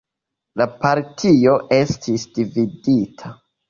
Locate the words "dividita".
2.39-3.37